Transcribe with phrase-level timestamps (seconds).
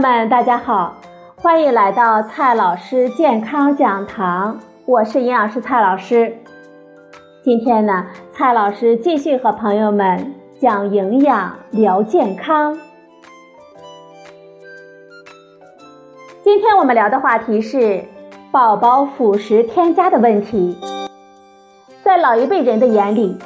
[0.00, 0.96] 友们，大家好，
[1.36, 6.34] 欢迎来到蔡老师健康讲堂，我是营养师蔡老师。
[7.44, 12.78] 今天呢，蔡老师继续和朋友们讲营养聊健康。
[16.42, 18.02] 今天我们聊的话题是
[18.50, 20.78] 宝宝辅食添加的问题。
[22.02, 23.36] 在老一辈人的眼里，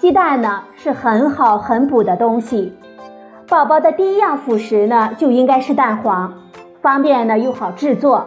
[0.00, 2.76] 鸡蛋呢是很好很补的东西。
[3.52, 6.32] 宝宝的第一样辅食呢，就应该是蛋黄，
[6.80, 8.26] 方便呢又好制作。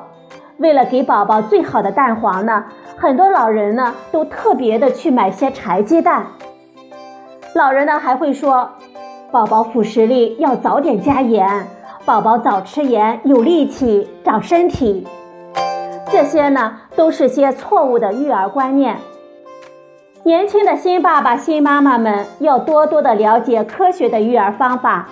[0.57, 2.63] 为了给宝宝最好的蛋黄呢，
[2.95, 6.27] 很多老人呢都特别的去买些柴鸡蛋。
[7.55, 8.70] 老人呢还会说，
[9.31, 11.65] 宝宝辅食里要早点加盐，
[12.05, 15.07] 宝宝早吃盐有力气长身体。
[16.12, 18.95] 这些呢都是些错误的育儿观念。
[20.26, 25.07] 年轻的新爸爸、新妈妈们要多多的了解科学的育儿方法。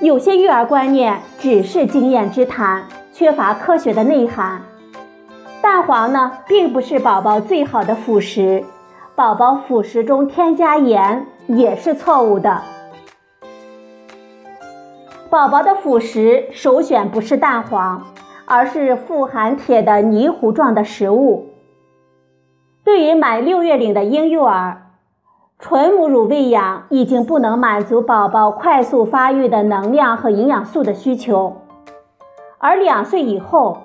[0.00, 4.62] 有些育儿观念只是经验之谈，缺乏科学的内涵。
[5.60, 8.62] 蛋黄呢，并不是宝宝最好的辅食，
[9.16, 12.62] 宝宝辅食中添加盐也是错误的。
[15.28, 18.06] 宝宝的辅食首选不是蛋黄，
[18.46, 21.47] 而是富含铁的泥糊状的食物。
[22.88, 24.86] 对于满六月龄的婴幼儿，
[25.58, 31.58] 纯母乳喂养已经不能满足宝宝快速发育的能量和营养素的需求，
[32.56, 33.76] 而两岁以后，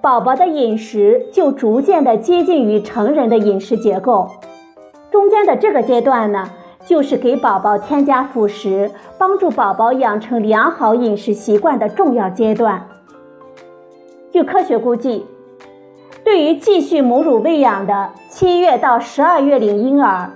[0.00, 4.30] 宝宝的饮食就逐渐的接近于成人的饮食结构。
[5.10, 6.48] 中间的这个阶段呢，
[6.86, 12.82] 就是给宝宝添加辅食，帮助宝宝养成良好饮食习惯的重要阶段。
[14.30, 15.26] 据科学估计。
[16.32, 20.30] 对于继续母乳喂养的七月到十二月龄婴儿，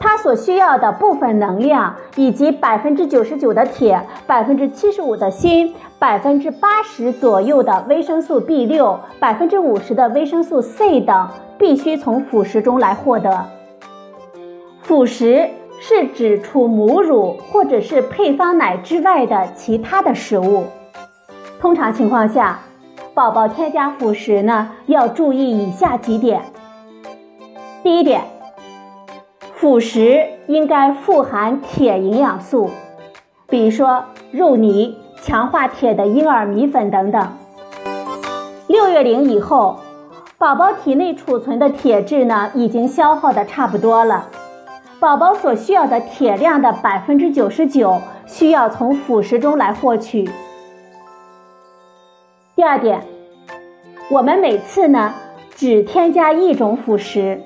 [0.00, 11.28] 他所需要的部分能量以及百分之九十九的铁、百分之七十五的锌、百分之八十左右的维生素 B 六、百分之五十的维生素 C 等，
[11.58, 13.44] 必须从辅食中来获得。
[14.80, 15.46] 辅食
[15.78, 20.64] 是指除母乳或者是配方奶之外的其他的食物。
[21.60, 22.58] 通常情况下。
[23.20, 26.40] 宝宝添加辅食呢，要注意以下几点。
[27.82, 28.22] 第一点，
[29.56, 32.70] 辅食应该富含铁营养素，
[33.46, 37.30] 比如说肉泥、强化铁的婴儿米粉等等。
[38.68, 39.76] 六月龄以后，
[40.38, 44.28] 宝宝体内储存的铁质呢，已经消耗的差不多了，
[44.98, 50.30] 宝宝所需要的铁量的百分之九十九，需要从辅食中来获取。
[52.56, 53.02] 第二点，
[54.10, 55.14] 我们每次呢
[55.54, 57.40] 只添加一种辅食，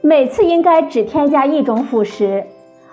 [0.00, 2.44] 每次应该只添加一种辅食，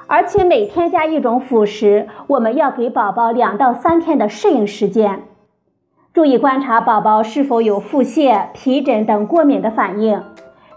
[0.07, 5.21] 而且每添加一种辅食，我们要给宝宝两到三天的适应时间，
[6.11, 10.23] 注意观察宝宝是否有腹泻、皮疹等过敏的反应，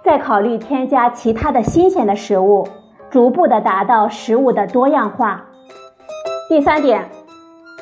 [0.04, 2.68] 再考虑添加其他的新鲜的食物，
[3.08, 5.46] 逐步的达到食物的多样化。
[6.50, 7.08] 第三点。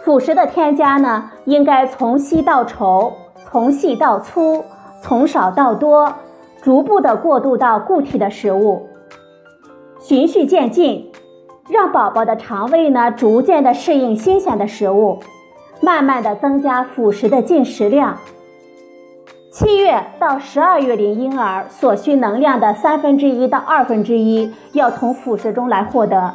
[0.04, 3.10] 辅食的添加呢，应该从稀到稠，
[3.54, 4.64] 从细到粗，
[5.00, 6.12] 从少到多，
[6.60, 8.88] 逐步的过渡到固体的食物，
[10.00, 11.12] 循序渐进，
[11.68, 15.20] 让宝宝的肠胃呢逐渐的适应新鲜的食物，
[15.80, 18.18] 慢慢的增加辅食的进食量。
[19.52, 26.34] 七月到十二月龄婴儿所需能量的三分之一到二分之一，要从辅食中来获得。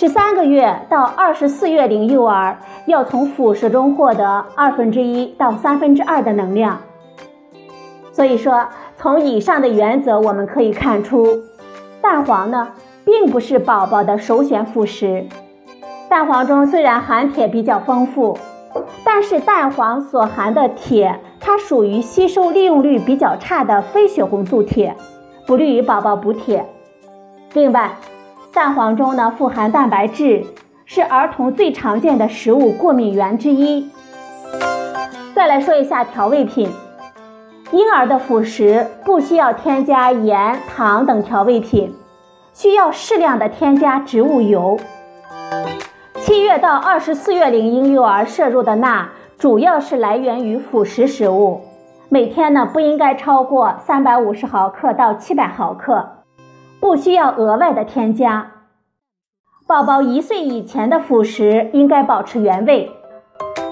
[0.00, 6.78] 十三个月到二十四月龄幼儿要从辅食中获得二分之一到三分之二的能量。
[8.12, 11.42] 所以说，从以上的原则我们可以看出，
[12.00, 12.68] 蛋黄呢
[13.04, 15.26] 并不是宝宝的首选辅食。
[16.08, 18.38] 蛋黄中虽然含铁比较丰富，
[19.02, 24.94] 但是蛋黄所含的铁它属于吸收利用率比较差的非血红素铁，
[25.44, 26.64] 不利于宝宝补铁。
[27.52, 27.90] 另外，
[28.52, 30.44] 蛋黄中呢富含蛋白质，
[30.84, 33.88] 是儿童最常见的食物过敏源之一。
[35.34, 36.68] 再来说一下调味品，
[37.70, 41.94] 婴儿的辅食不需要添加盐、糖等调味品，
[42.52, 44.78] 需要适量的添加植物油。
[46.16, 49.08] 七月到二十四月龄婴幼儿摄入的钠
[49.38, 51.60] 主要是来源于辅食食物，
[52.08, 56.14] 每天呢不应该超过三百五十毫克到七百毫克。
[56.80, 58.52] 不需要额外的添加。
[59.66, 62.90] 宝宝一岁以前的辅食应该保持原味，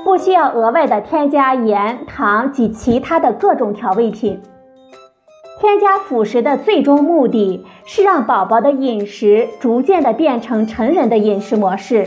[0.05, 4.41] 不需要额外的添加盐、糖及其他的各种调味品。
[5.59, 12.07] 添加辅食的最终目的是让宝宝的饮食逐渐的变成成人的饮食模式。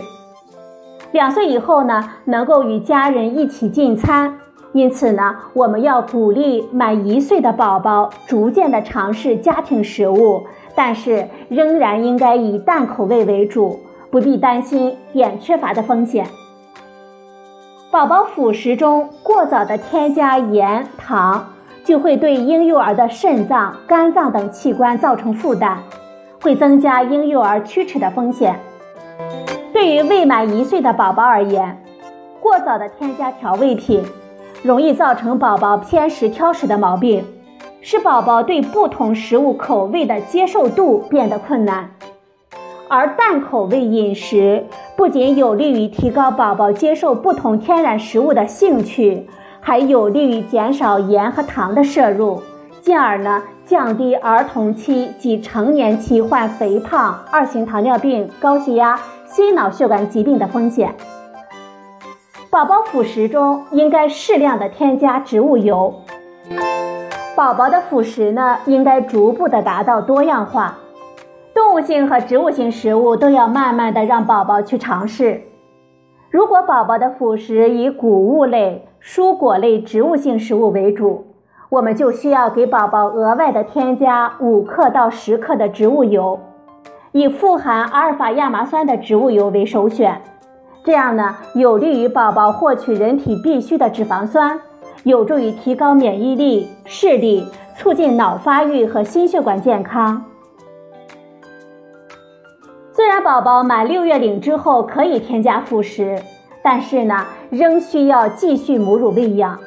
[1.11, 4.37] 两岁以后呢，能够与家人一起进餐。
[4.71, 10.45] 因此呢，我们要鼓励满一岁的宝宝逐渐的尝试家庭食物，
[10.79, 16.25] 但是仍然应该以淡口味为主，不必担心碘缺乏的风险。
[17.91, 21.49] 宝宝辅食中过早的添加盐、糖，
[21.83, 25.79] 就会对婴幼儿的肾脏、肝脏等器官造成负担，
[26.41, 28.57] 会增加婴幼儿龋齿的风险。
[29.73, 31.83] 对于未满一岁的宝宝而言，
[32.39, 34.01] 过早的添加调味品。
[34.63, 37.25] 容易造成宝宝偏食挑食的毛病，
[37.81, 41.89] 使宝宝对不同食物口味的接受度变得困难。
[42.87, 44.65] 而淡口味饮食
[44.97, 49.27] 不仅有利于提高宝宝接受不同天然食物的兴趣，
[49.61, 52.41] 还有利于减少盐和糖的摄入，
[52.81, 60.95] 进而呢降低儿童期及成年期患肥胖、二型糖尿病、高血压、心脑血管疾病的风险。
[62.49, 65.93] 宝宝辅食中应该适量的添加植物油。
[67.39, 70.77] 宝宝的辅食呢，应该逐步的达到多样化，
[71.55, 75.39] 动物性和植物性食物都要慢慢的让宝宝去尝试。
[76.29, 81.27] 如果宝宝的辅食以谷物类、蔬果类、植物性食物为主，
[81.69, 86.41] 我们就需要给宝宝额外的添加五克到十克的植物油，
[87.13, 90.21] 以富含阿尔法亚麻酸的植物油为首选。
[90.83, 94.59] 这样呢，有利于宝宝获取人体必需的脂肪酸，
[95.03, 97.45] 有助于提高免疫力、视力，
[97.77, 100.23] 促进脑发育和心血管健康。
[102.93, 106.21] 虽然宝宝满六月龄之后可以添加辅食，
[106.61, 109.57] 但是呢，仍需要继续母乳喂养，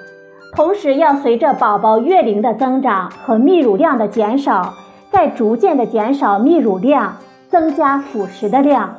[0.54, 4.74] 同时要随着宝宝月龄的增长和泌乳量的减少，
[5.10, 7.16] 在逐渐的减少泌乳量，
[7.48, 8.94] 增加辅食的量。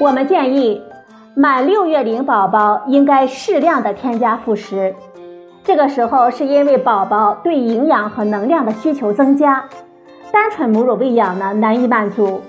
[0.00, 0.80] 我们建议，
[1.34, 4.94] 满六月龄宝宝应该适量的添加辅食。
[5.64, 9.64] 这个时候是因为宝宝对营养和能量的需求增加，
[10.30, 12.42] 单纯母乳喂养呢难以满足，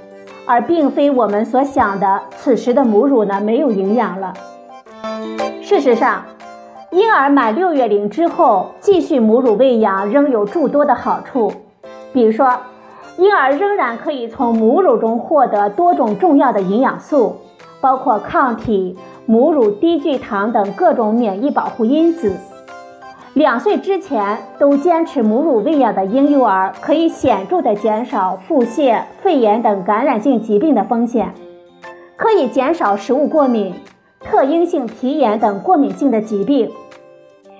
[0.46, 4.34] 而并非我们所想的此时的母乳呢没有营养了。
[5.62, 6.22] 事实上，
[6.92, 11.54] 婴儿满六月龄之后继续母乳喂养仍有诸多的好处，
[12.12, 12.52] 比如说。
[13.16, 17.38] 婴儿仍然可以从母乳中获得多种重要的营养素，
[17.84, 22.32] 包括抗体、母乳低聚糖等各种免疫保护因子。
[23.34, 31.34] 两岁之前都坚持母乳喂养的婴幼儿，可以显著的减少腹泻、肺炎等感染性疾病的风险，
[32.16, 33.74] 可以减少食物过敏、
[34.22, 36.72] 特应性皮炎等过敏性的疾病，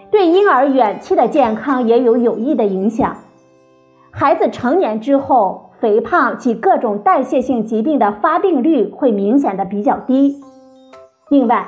[0.10, 3.18] 对婴儿远期的健康也有有益的影响。
[4.16, 10.40] 孩子成年之后，肥胖及各种代谢性疾病的发病率会明显的比较低。
[11.30, 11.68] 另外，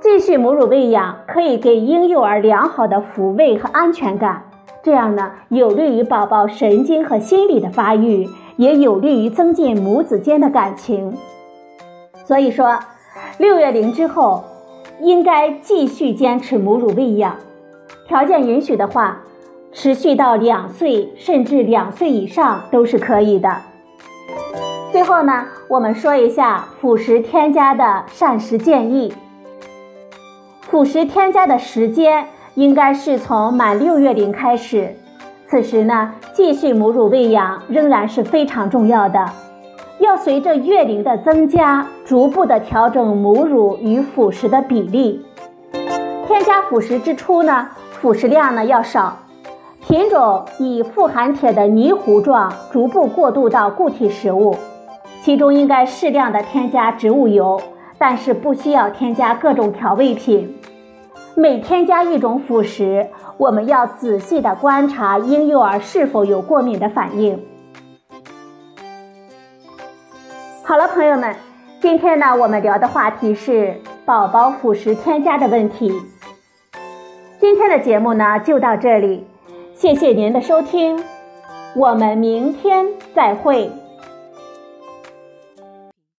[0.00, 4.42] 继续母乳喂养可以给婴幼儿良好的抚慰和安全感，
[4.82, 11.16] 这样呢有利于宝宝神经和心理的发育，也有利于增进母子间的感情。
[12.24, 12.76] 所以说，
[13.38, 14.42] 六月龄之后
[15.00, 17.36] 应该继续坚持母乳喂养，
[18.08, 19.22] 条件允许的话。
[19.80, 23.48] 持续到两岁，甚至两岁以上都是可以的。
[24.90, 29.14] 最后呢，我们说一下辅食添加的膳食建议。
[30.62, 34.96] 辅食添加的时间应该是从满六月龄开始，
[35.46, 39.30] 此时呢，继续母乳喂养仍然是非常重要的。
[40.00, 45.24] 要随着月龄的增加，逐步的调整母乳与辅食的比例。
[46.26, 49.16] 添加辅食之初呢，辅食量呢要少。
[49.88, 54.54] 品种以富含铁的泥糊状，逐步过渡到固体食物，
[55.22, 57.58] 其中应该适量的添加植物油，
[57.96, 60.54] 但是不需要添加各种调味品。
[61.34, 63.06] 每添加一种辅食，
[63.38, 67.42] 我们要仔细的观察婴幼儿是否有过敏的反应。
[70.64, 71.34] 好了，朋友们，
[71.80, 75.90] 今天呢，我们聊的话题是宝宝辅食添加的问题。
[77.40, 79.26] 今天的节目呢，就到这里。
[79.80, 81.00] 谢谢您的收听，
[81.76, 83.70] 我们明天再会。